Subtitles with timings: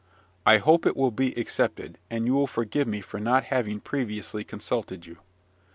[0.47, 4.43] I hope it will be accepted, and you will forgive me for not having previously
[4.43, 5.17] consulted you.